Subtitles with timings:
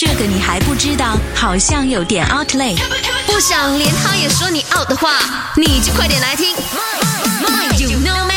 [0.00, 2.74] 这个你还不知道，好像有点 out 嘞。
[3.26, 5.18] 不想连他也说你 out 的话，
[5.58, 6.56] 你就快点来听。
[7.78, 8.32] You know me。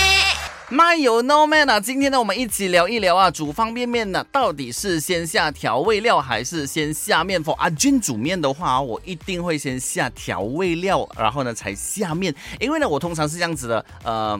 [0.70, 14.38] My you know man 啊，今天呢，我们一起聊一聊啊，煮方便面呢，到底是先下调味料还是先下面？For 阿军煮面的话，我一定会先下调味料，然后呢才下面，因为呢，我通常是这样子的，呃。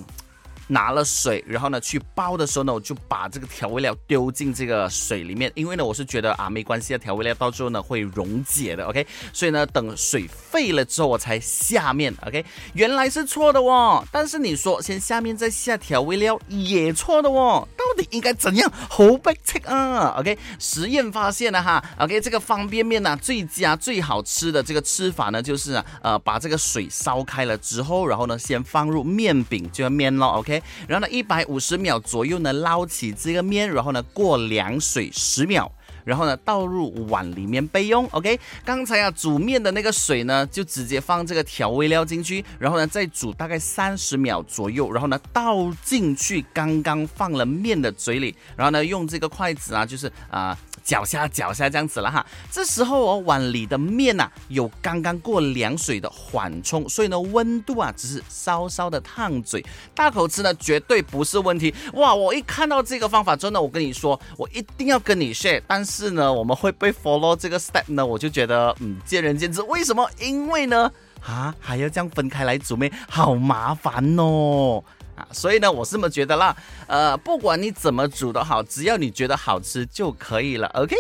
[0.68, 18.72] 拿了水，然后呢去煲的时候呢，我就把这个调味料丢进这个水里面，因为呢我是觉得啊没关系啊，调味料到最后呢会溶解的，OK，所以呢等水沸了之后我才下面，OK，原来是错的哦，但是你说先下面再下调味料也错的哦，到底应该怎样？
[18.90, 30.53] 好逼切啊，OK，实验发现了哈，OK，这个方便面呢最佳最好吃的这个吃法呢就是啊呃把这个水烧开了之后，然后呢先放入面饼就要面咯，OK？
[30.88, 35.72] 然后呢，一百五十秒左右呢，捞起这个面，然后呢过凉水十秒，
[36.04, 38.08] 然后呢倒入碗里面备用。
[38.12, 50.58] OK，刚才啊煮面的那个水呢，就直接放这个调味料进去，然后呢再煮大概三十秒左右，然后呢倒进去刚刚放了面的嘴里，然后呢用这个筷子啊，就是啊。
[50.84, 61.74] 搅下搅下这样子了哈，这时候哦碗里的面呐有刚刚过凉水的缓冲，所以呢温度啊只是稍稍的烫嘴，大口吃呢绝对不是问题。
[61.94, 65.62] 哇，我一看到这个方法，真的我跟你说，我一定要跟你 share。
[65.66, 69.62] 但是呢，我们会被 follow 这个 step 呢，我就觉得嗯见仁见智。
[69.62, 70.10] 为什么？
[70.20, 70.92] 因为呢
[71.22, 74.84] 啊还要这样分开来煮面，好麻烦哦。
[75.16, 76.56] 啊，所以呢，我是这么觉得啦。
[76.88, 80.68] 呃，不管你怎么煮都好，只要你觉得好吃就可以了。
[80.70, 80.96] OK。